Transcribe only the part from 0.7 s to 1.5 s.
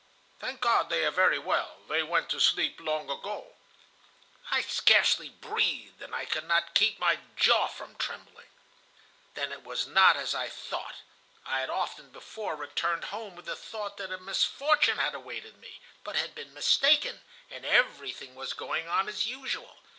they are very